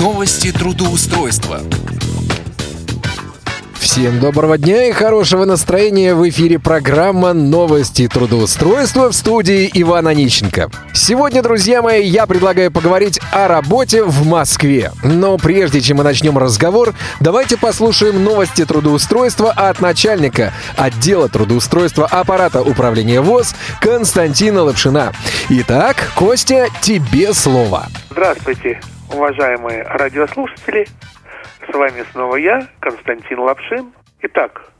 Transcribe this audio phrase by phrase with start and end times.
[0.00, 1.60] Новости трудоустройства.
[3.74, 10.70] Всем доброго дня и хорошего настроения в эфире программа «Новости трудоустройства» в студии Ивана Нищенко.
[10.94, 14.90] Сегодня, друзья мои, я предлагаю поговорить о работе в Москве.
[15.04, 22.62] Но прежде чем мы начнем разговор, давайте послушаем новости трудоустройства от начальника отдела трудоустройства аппарата
[22.62, 25.12] управления ВОЗ Константина Лапшина.
[25.50, 27.88] Итак, Костя, тебе слово.
[28.10, 28.80] Здравствуйте,
[29.12, 30.86] уважаемые радиослушатели.
[31.68, 33.92] С вами снова я, Константин Лапшин.
[34.22, 34.70] Итак,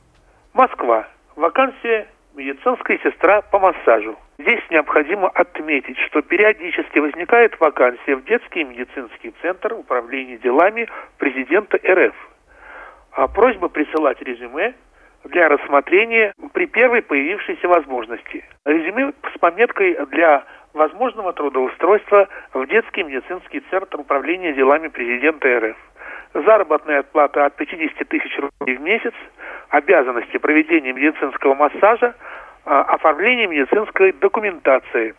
[0.53, 1.07] Москва.
[1.35, 4.17] Вакансия медицинская сестра по массажу.
[4.39, 10.87] Здесь необходимо отметить, что периодически возникает вакансия в детский медицинский центр управления делами
[11.17, 12.15] президента РФ.
[13.11, 14.73] А просьба присылать резюме
[15.25, 18.43] для рассмотрения при первой появившейся возможности.
[18.65, 25.77] Резюме с пометкой для возможного трудоустройства в детский медицинский центр управления делами президента РФ.
[26.33, 29.13] Заработная плата от 50 тысяч рублей в месяц,
[29.69, 32.15] обязанности проведения медицинского массажа,
[32.65, 35.15] а, оформления медицинской документации,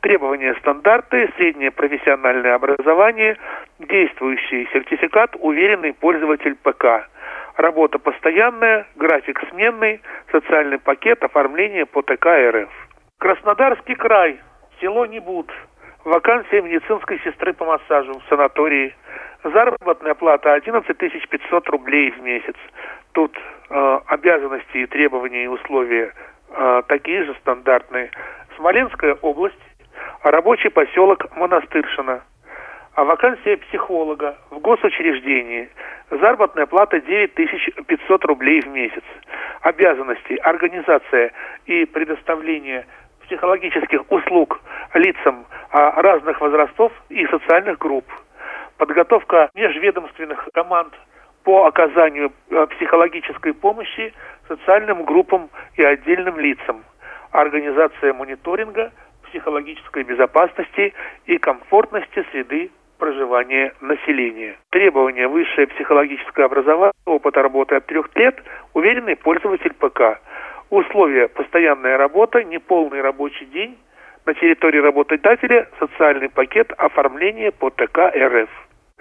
[0.00, 3.36] требования стандарты, среднее профессиональное образование,
[3.78, 7.06] действующий сертификат, уверенный пользователь ПК,
[7.56, 10.00] работа постоянная, график сменный,
[10.32, 12.70] социальный пакет, оформление по ТК РФ.
[13.18, 14.40] Краснодарский край,
[14.80, 15.50] село Небут,
[16.04, 18.94] вакансия медицинской сестры по массажу в санатории–
[19.44, 22.56] Заработная плата 11 500 рублей в месяц.
[23.12, 23.36] Тут
[23.70, 26.12] э, обязанности, требования и условия
[26.50, 28.10] э, такие же стандартные.
[28.56, 29.54] Смоленская область,
[30.22, 32.22] рабочий поселок Монастыршина.
[32.94, 35.68] А вакансия психолога в госучреждении.
[36.10, 37.32] Заработная плата 9
[37.86, 39.04] 500 рублей в месяц.
[39.60, 41.30] Обязанности, организация
[41.66, 42.86] и предоставление
[43.28, 44.60] психологических услуг
[44.94, 48.04] лицам а, разных возрастов и социальных групп–
[48.78, 50.94] подготовка межведомственных команд
[51.44, 54.14] по оказанию э, психологической помощи
[54.46, 56.84] социальным группам и отдельным лицам,
[57.32, 58.92] организация мониторинга
[59.24, 60.94] психологической безопасности
[61.26, 64.56] и комфортности среды проживания населения.
[64.70, 70.20] Требования высшее психологическое образование, опыт работы от трех лет, уверенный пользователь ПК.
[70.70, 73.78] Условия постоянная работа, неполный рабочий день,
[74.26, 78.50] на территории работодателя социальный пакет оформления по ТК РФ.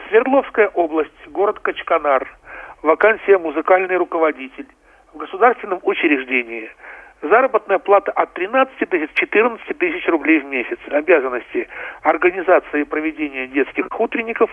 [0.08, 2.26] Свердловская область, город Качканар.
[2.84, 4.68] Вакансия музыкальный руководитель
[5.14, 6.70] в государственном учреждении.
[7.22, 10.78] Заработная плата от 13 до 14 тысяч рублей в месяц.
[10.90, 11.68] Обязанности
[12.04, 14.52] организации и проведения детских утренников,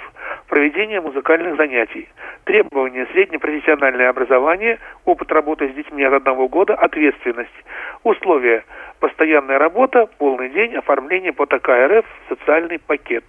[0.49, 2.09] проведения музыкальных занятий.
[2.45, 7.51] Требования среднепрофессиональное образование, опыт работы с детьми от одного года, ответственность.
[8.03, 8.65] Условия
[8.99, 13.25] постоянная работа, полный день, оформление по ТК РФ, социальный пакет.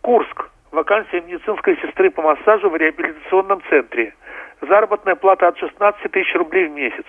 [0.00, 4.14] Курск вакансия медицинской сестры по массажу в реабилитационном центре.
[4.68, 7.04] Заработная плата от 16 тысяч рублей в месяц.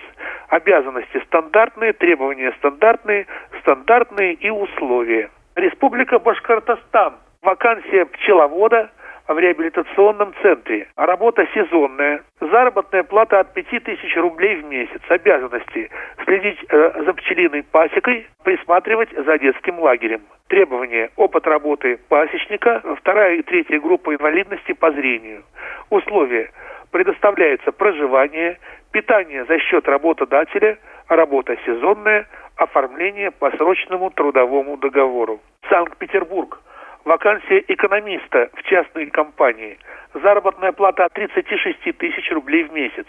[0.48, 3.26] Обязанности стандартные, требования стандартные,
[3.60, 5.30] стандартные и условия.
[5.54, 7.14] Республика Башкортостан.
[7.42, 8.90] Вакансия пчеловода
[9.28, 10.88] в реабилитационном центре.
[10.96, 12.22] Работа сезонная.
[12.40, 15.00] Заработная плата от 5 тысяч рублей в месяц.
[15.08, 15.90] Обязанности
[16.24, 20.22] следить э, за пчелиной пасекой, присматривать за детским лагерем.
[20.48, 21.10] Требования.
[21.16, 25.42] Опыт работы пасечника, вторая и третья группа инвалидности по зрению.
[25.90, 26.50] Условия.
[26.90, 28.58] Предоставляется проживание,
[28.92, 32.26] питание за счет работодателя, работа сезонная,
[32.56, 35.40] оформление по срочному трудовому договору.
[35.68, 36.60] Санкт-Петербург.
[37.04, 39.78] Вакансия экономиста в частной компании.
[40.14, 43.06] Заработная плата от 36 тысяч рублей в месяц.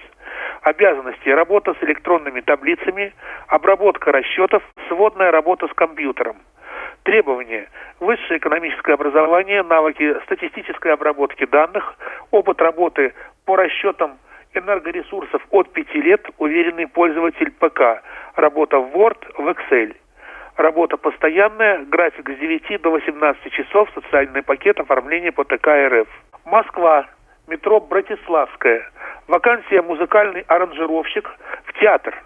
[0.61, 3.13] Обязанности– работа с электронными таблицами,
[3.47, 6.37] обработка расчетов, сводная работа с компьютером.
[7.07, 7.69] Требования.
[8.01, 11.95] Высшее экономическое образование, навыки статистической обработки данных,
[12.31, 13.13] опыт работы
[13.45, 14.17] по расчетам
[14.53, 18.03] энергоресурсов от 5 лет, уверенный пользователь ПК,
[18.35, 19.95] работа в Word, в Excel.
[20.57, 26.09] Работа постоянная, график с 9 до 18 часов, социальный пакет оформления по ТК РФ.
[26.43, 27.07] Москва,
[27.47, 28.91] метро Братиславская.
[29.29, 31.29] Вакансия музыкальный аранжировщик
[31.67, 32.21] в театр.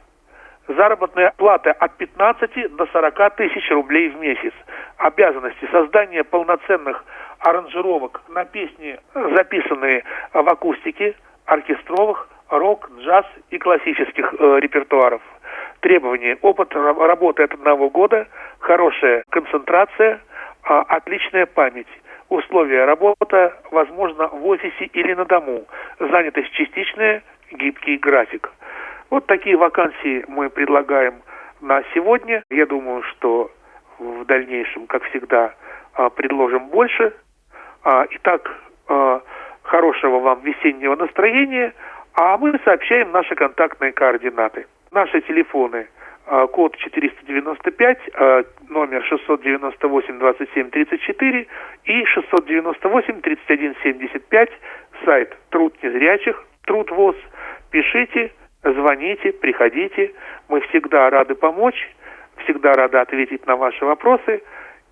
[0.67, 4.53] Заработная плата от 15 до 40 тысяч рублей в месяц.
[4.97, 7.03] Обязанности создания полноценных
[7.39, 10.03] аранжировок на песни, записанные
[10.33, 11.15] в акустике,
[11.45, 15.21] оркестровых, рок, джаз и классических э, репертуаров.
[15.79, 16.37] Требования.
[16.41, 18.27] Опыт работы от одного года,
[18.59, 20.21] хорошая концентрация,
[20.63, 21.87] э, отличная память.
[22.29, 25.65] Условия работа, возможно, в офисе или на дому.
[25.99, 28.51] Занятость частичная, гибкий график.
[29.11, 31.15] Вот такие вакансии мы предлагаем
[31.59, 32.43] на сегодня.
[32.49, 33.51] Я думаю, что
[33.99, 35.53] в дальнейшем, как всегда,
[35.93, 37.13] а, предложим больше.
[37.83, 38.49] А, итак,
[38.87, 39.21] а,
[39.63, 41.73] хорошего вам весеннего настроения,
[42.13, 44.65] а мы сообщаем наши контактные координаты.
[44.91, 45.87] Наши телефоны
[46.51, 51.47] код 495, э, номер 698 27 34
[51.85, 54.49] и 698 31 75,
[55.03, 57.15] сайт Труд незрячих, Труд ВОЗ.
[57.71, 58.31] Пишите,
[58.63, 60.11] звоните, приходите.
[60.49, 61.89] Мы всегда рады помочь,
[62.43, 64.41] всегда рады ответить на ваши вопросы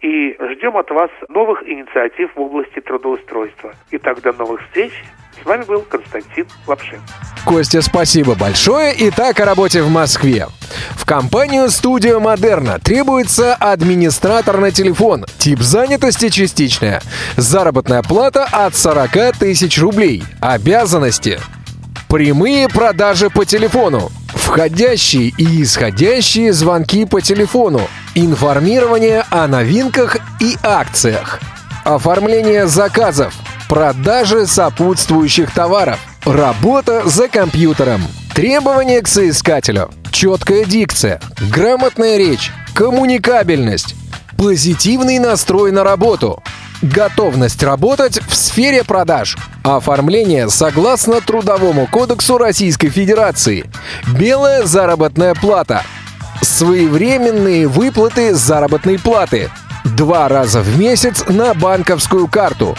[0.02, 3.74] и ждем от вас новых инициатив в области трудоустройства.
[3.92, 4.94] Итак, до новых встреч.
[5.42, 7.00] С вами был Константин Лапшин.
[7.46, 8.94] Костя, спасибо большое.
[9.10, 10.48] Итак, о работе в Москве.
[10.92, 15.26] В компанию «Студио Модерна» требуется администратор на телефон.
[15.38, 17.02] Тип занятости частичная.
[17.38, 20.24] Заработная плата от 40 тысяч рублей.
[20.42, 21.40] Обязанности.
[22.10, 24.12] Прямые продажи по телефону.
[24.30, 27.82] Входящие и исходящие звонки по телефону.
[28.16, 31.40] Информирование о новинках и акциях.
[31.84, 33.36] Оформление заказов.
[33.70, 36.00] Продажи сопутствующих товаров.
[36.26, 38.02] Работа за компьютером.
[38.34, 39.92] Требования к соискателю.
[40.10, 41.22] Четкая дикция.
[41.52, 42.52] Грамотная речь.
[42.74, 43.94] Коммуникабельность.
[44.36, 46.42] Позитивный настрой на работу.
[46.82, 49.38] Готовность работать в сфере продаж.
[49.64, 53.70] Оформление согласно Трудовому кодексу Российской Федерации.
[54.18, 55.84] Белая заработная плата.
[56.42, 59.50] Своевременные выплаты заработной платы.
[59.84, 62.78] Два раза в месяц на банковскую карту.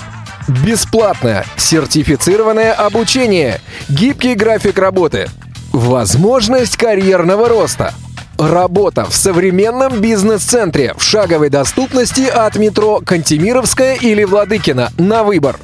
[0.48, 3.60] Бесплатное сертифицированное обучение.
[3.90, 5.28] Гибкий график работы.
[5.72, 7.92] Возможность карьерного роста.
[8.40, 15.56] Работа в современном бизнес-центре в шаговой доступности от метро Кантемировская или Владыкина на выбор.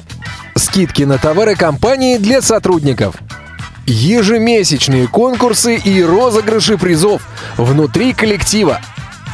[0.55, 3.15] Скидки на товары компании для сотрудников.
[3.87, 7.23] Ежемесячные конкурсы и розыгрыши призов
[7.57, 8.79] внутри коллектива.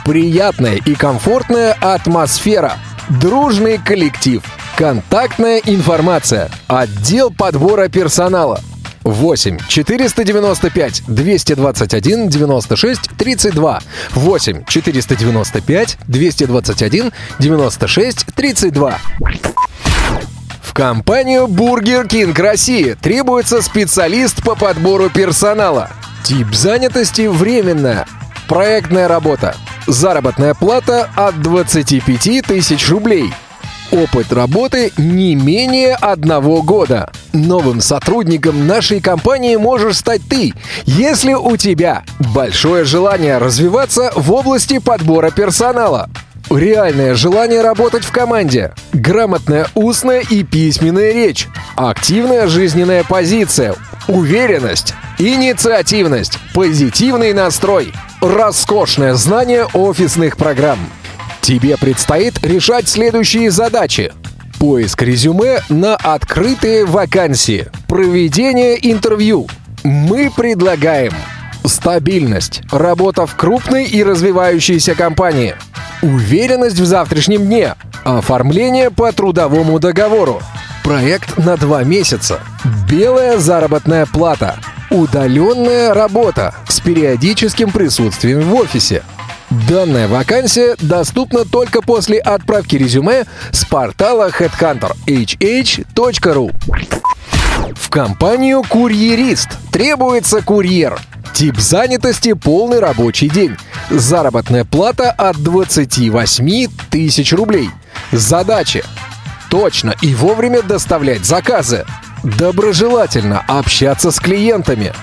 [0.06, 2.78] Приятная и комфортная атмосфера.
[3.10, 4.42] Дружный коллектив.
[4.78, 6.50] Контактная информация.
[6.68, 8.62] Отдел подбора персонала–
[9.04, 13.80] 8 495 221 96 32
[14.14, 19.00] 8 495 221 96 32
[20.74, 25.92] в компанию Burger King России требуется специалист по подбору персонала.
[26.24, 28.08] Тип занятости временная.
[28.48, 29.56] Проектная работа.
[29.86, 33.32] Заработная плата от 25 тысяч рублей.
[33.94, 37.12] Опыт работы не менее одного года.
[37.32, 40.52] Новым сотрудником нашей компании можешь стать ты,
[40.86, 42.04] если у тебя
[42.34, 46.10] большое желание развиваться в области подбора персонала.
[46.50, 53.76] Реальное желание работать в команде, грамотная устная и письменная речь, активная жизненная позиция,
[54.08, 60.80] уверенность, инициативность, позитивный настрой, роскошное знание офисных программ.
[61.44, 64.14] Тебе предстоит решать следующие задачи.
[64.62, 69.50] Поиск резюме на открытые вакансии, проведение интервью.
[69.84, 71.12] Мы предлагаем
[71.66, 75.56] стабильность, работа в крупной и развивающейся компании,
[76.02, 77.76] уверенность в завтрашнем дне,
[78.06, 80.42] оформление по трудовому договору,
[80.82, 82.40] проект на два месяца,
[82.90, 89.04] белая заработная плата, удаленная работа с периодическим присутствием в офисе–
[89.70, 96.52] Данная вакансия доступна только после отправки резюме с портала headhunter hh.ru.
[97.76, 101.00] В компанию «Курьерист» требуется курьер.
[101.36, 103.56] Тип занятости– полный рабочий день.
[103.92, 107.70] Заработная плата от 28 тысяч рублей.
[108.12, 108.84] Задачи–
[109.52, 111.86] точно и вовремя доставлять заказы.
[112.24, 114.94] Доброжелательно общаться с клиентами.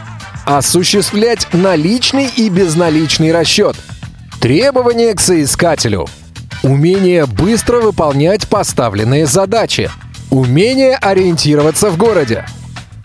[0.44, 3.76] Осуществлять наличный и безналичный расчет–
[4.40, 6.06] Требования к соискателю.
[6.62, 9.90] Умение быстро выполнять поставленные задачи.
[10.30, 12.46] Умение ориентироваться в городе.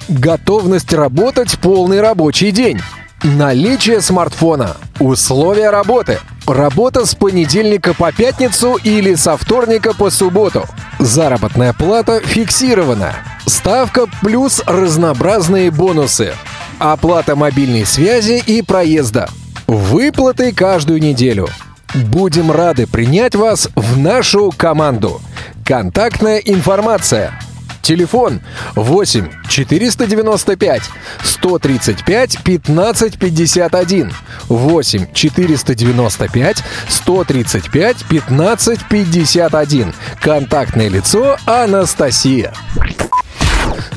[0.07, 2.79] Готовность работать полный рабочий день.
[3.21, 4.77] Наличие смартфона.
[4.99, 6.19] Условия работы.
[6.47, 10.63] Работа с понедельника по пятницу или со вторника по субботу.
[10.99, 13.13] Заработная плата фиксирована.
[13.45, 16.33] Ставка плюс разнообразные бонусы.
[16.79, 19.29] Оплата мобильной связи и проезда.
[19.67, 21.48] Выплаты каждую неделю.
[21.93, 25.22] Будем рады принять вас в нашу команду.
[25.63, 27.39] Контактная информация.
[27.81, 28.41] Телефон
[28.75, 30.81] 8 495
[31.24, 34.13] 135 15 51
[34.50, 42.53] 8 495 135 15 51 Контактное лицо Анастасия.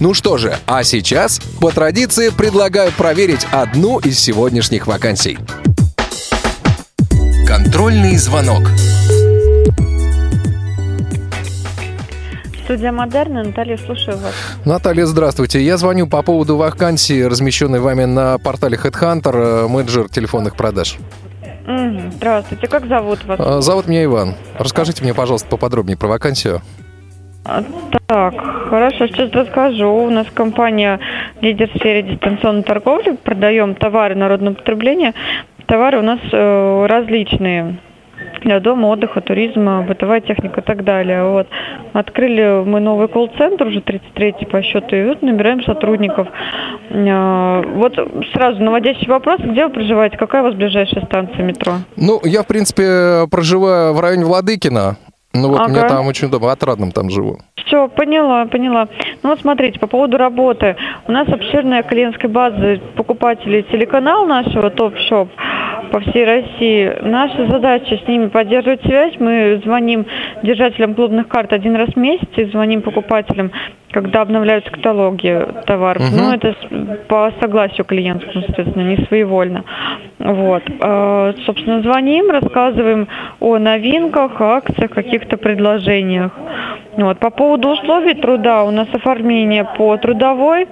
[0.01, 5.39] Ну что же, а сейчас, по традиции, предлагаю проверить одну из сегодняшних вакансий.
[7.47, 8.63] Контрольный звонок.
[12.65, 13.43] Студия Модерна.
[13.43, 14.35] Наталья, слушаю вас.
[14.65, 15.65] Наталья, здравствуйте.
[15.65, 20.97] Я звоню по поводу вакансии, размещенной вами на портале HeadHunter, э, менеджер телефонных продаж.
[22.17, 22.67] Здравствуйте.
[22.67, 23.41] Как зовут вас?
[23.41, 24.35] Э, Зовут меня Иван.
[24.59, 26.63] Расскажите мне, пожалуйста, поподробнее про вакансию.
[27.49, 27.63] А,
[28.07, 28.35] Так,
[28.71, 29.89] хорошо, сейчас расскажу.
[29.89, 31.01] У нас компания
[31.41, 33.17] лидер в сфере дистанционной торговли.
[33.23, 35.15] Продаем товары народного потребления.
[35.67, 37.77] Товары у нас э, различные.
[38.43, 41.25] Для дома, отдыха, туризма, бытовая техника и так далее.
[41.25, 41.49] Вот.
[41.93, 46.29] Открыли мы новый колл-центр, уже 33-й по счету, и вот набираем сотрудников.
[46.91, 47.95] Э, Вот
[48.33, 51.75] сразу наводящий вопрос, где вы проживаете, какая у вас ближайшая станция метро?
[51.97, 54.97] Ну, я, в принципе, проживаю в районе Владыкина.
[55.35, 55.89] Ну вот, мне Ага.
[55.89, 57.39] там очень удобно, отрадным там живу.
[57.67, 58.89] Все, поняла, поняла.
[59.23, 60.75] Ну вот смотрите, по поводу работы.
[61.07, 65.29] У нас обширная клиентская база покупателей телеканал нашего топ-шоп
[65.93, 66.93] по всей России.
[67.03, 69.15] Наша задача с ними поддерживать связь.
[69.19, 70.07] Мы звоним
[70.43, 73.53] держателям клубных карт один раз в месяц и звоним покупателям,
[74.03, 76.03] когда обновляются каталоги товаров.
[76.03, 76.17] Мгм.
[76.17, 79.65] Ну, это с- по согласию клиентскому, соответственно, не своевольно.
[80.19, 80.63] Вот.
[80.81, 83.09] Э, Собственно, звоним, рассказываем
[83.41, 86.33] о новинках, акциях, каких-то предложениях.
[86.97, 87.19] Вот.
[87.19, 90.67] По поводу условий труда, у нас оформление по трудовой.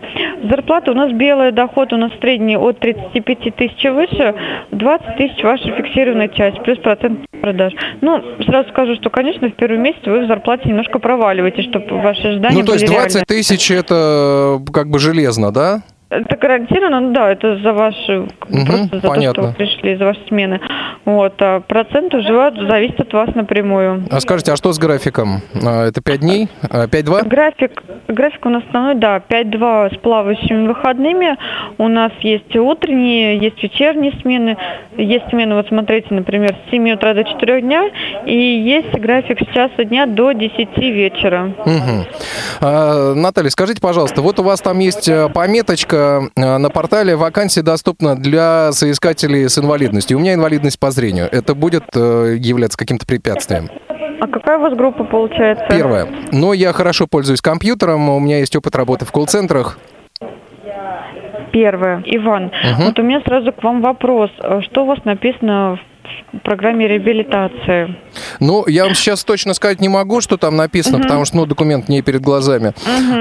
[0.45, 4.35] Зарплата у нас белая, доход у нас средний от 35 тысяч и выше,
[4.71, 7.73] 20 тысяч ваша фиксированная часть, плюс процент продаж.
[8.01, 12.27] Ну, сразу скажу, что, конечно, в первый месяц вы в зарплате немножко проваливаетесь, чтобы ваши
[12.27, 13.27] ожидания Ну, то есть были 20 реальны.
[13.27, 15.83] тысяч это э, как бы железно, да?
[16.09, 19.33] Это гарантированно, ну да, это за ваши, Мгм, просто за понятно.
[19.35, 20.61] то, что вы пришли, за ваши смены.
[21.05, 22.33] Вот, а процент уже
[22.69, 24.05] зависит от вас напрямую.
[24.09, 25.41] А скажите, а что с графиком?
[25.65, 26.49] А, Это 5 дней?
[26.71, 27.27] А, 5-2?
[27.27, 31.37] График, график у нас основной, да, 5-2 с плавающими выходными.
[31.79, 34.57] У нас есть утренние, есть вечерние смены.
[34.97, 37.91] Есть смены, вот смотрите, например, с 7 утра до 4 дня.
[38.27, 41.53] И есть график с часа дня до 10 вечера.
[41.65, 42.05] Мгм.
[42.61, 45.97] А, Наталья, скажите, пожалуйста, вот у вас там есть э, пометочка
[46.37, 50.17] на портале «Вакансия доступна для соискателей с инвалидностью».
[50.19, 51.29] У меня инвалидность по зрению.
[51.31, 53.69] Это будет э, являться каким-то препятствием?
[54.21, 55.67] А какая у вас группа получается?
[55.69, 56.07] Первое.
[56.33, 59.79] Но я хорошо пользуюсь компьютером, у меня есть опыт работы в колл-центрах.
[61.53, 62.03] Первое.
[62.07, 62.85] Иван, Мгм.
[62.87, 64.31] вот у меня сразу к вам вопрос.
[64.41, 65.96] А Что у вас написано в
[66.45, 67.97] программе реабилитации?
[68.41, 71.89] Ну, я вам сейчас точно сказать не могу, что там написано, потому что, ну, документ
[71.89, 72.73] не перед глазами.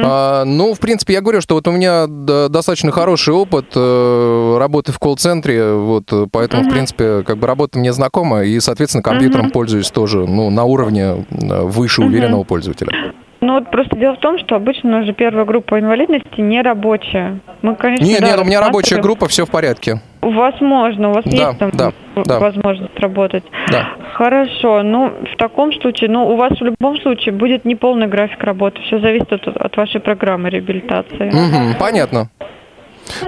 [0.04, 4.92] А, ну, в принципе, я говорю, что вот у меня достаточно хороший опыт э, работы
[4.92, 9.92] в колл-центре, вот, поэтому, в принципе, как бы работа мне знакома, и, соответственно, компьютером пользуюсь
[9.92, 13.15] тоже, ну, на уровне э, выше уверенного пользователя.
[13.42, 17.40] Ну вот просто дело в том, что обычно уже первая группа инвалидности не рабочая.
[17.62, 20.02] Мы, конечно, Нет, да, нет, у меня рабочая группа, все в порядке.
[20.22, 21.92] У вас можно, у вас Да, есть там да,
[22.26, 22.40] да.
[22.40, 23.44] возможность работать.
[23.72, 23.90] Да.
[24.14, 28.82] Хорошо, ну в таком случае, ну у вас в любом случае будет неполный график работы.
[28.84, 31.30] Все зависит от, от вашей программы реабилитации.
[31.32, 32.30] Мгм, понятно.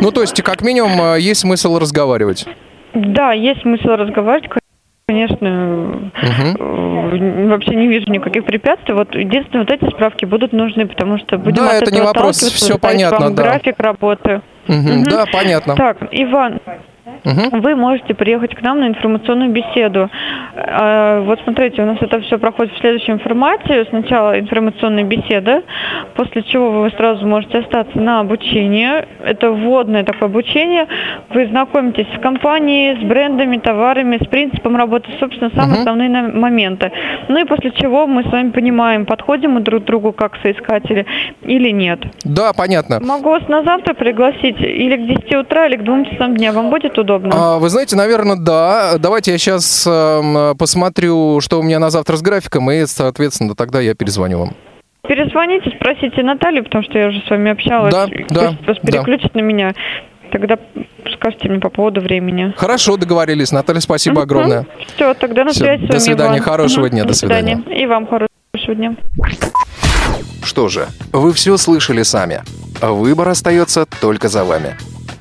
[0.01, 2.47] Ну, то есть, как минимум, э, есть смысл разговаривать.
[2.95, 4.49] Да, есть смысл разговаривать,
[5.07, 6.11] конечно.
[6.21, 8.93] Э, Вообще не вижу никаких препятствий.
[8.93, 12.07] Вот единственное, вот эти справки будут нужны, потому что будем Да, от это не этого
[12.07, 13.43] вопрос, отталкиваться, всё составить понятно, вам да.
[13.43, 14.41] график работы.
[14.67, 15.03] Мгм, Мгм.
[15.05, 15.75] Да, понятно.
[15.75, 16.59] Так, Иван,
[17.23, 17.61] Мгм.
[17.61, 20.09] вы можете приехать к нам на информационную беседу.
[20.55, 23.85] А, Вот смотрите, у нас это все проходит в следующем формате.
[23.89, 25.63] Сначала информационная беседа,
[26.15, 29.07] после чего вы сразу можете остаться на обучение.
[29.23, 30.87] Это вводное такое обучение.
[31.29, 35.79] Вы знакомитесь с компанией, с брендами, товарами, с принципом работы, собственно, самые Мгм.
[35.79, 36.91] основные моменты.
[37.27, 41.05] Ну и после чего мы с вами понимаем, подходим мы друг к другу как соискатели
[41.43, 41.99] или нет.
[42.23, 42.99] Да, понятно.
[43.01, 46.51] Могу вас на завтра пригласить или к 10 утра, или к 2 часам дня.
[46.51, 47.29] Вам будет удобно?
[47.33, 48.97] А, вы знаете, наверное, да.
[48.97, 49.83] Давайте я сейчас
[50.57, 54.55] посмотрю, что у меня на завтра с графиком, и, соответственно, тогда я перезвоню вам.
[55.07, 57.93] Перезвоните, спросите Наталью, потому что я уже с вами общалась.
[57.93, 58.91] Да, да, вас да.
[58.91, 59.73] переключит на меня.
[60.31, 60.57] Тогда
[61.13, 62.53] скажите мне по поводу времени.
[62.57, 63.53] Хорошо, договорились.
[63.53, 64.65] Наталья, спасибо огромное.
[64.95, 66.43] Все, тогда на связи с до вами, свидания, Иван.
[66.43, 67.63] хорошего Мгм, дня, до свидания.
[67.73, 68.95] И вам хорошего дня.
[70.43, 72.41] Что же, вы все слышали сами.
[72.81, 74.75] Выбор остается только за вами.